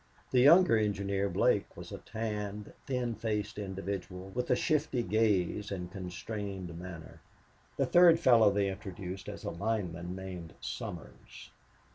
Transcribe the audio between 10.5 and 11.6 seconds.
Somers.